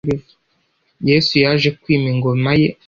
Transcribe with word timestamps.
yesu 1.09 1.33
yaje 1.43 1.69
kwima 1.81 2.07
ingoma 2.13 2.51
ye 2.61 2.69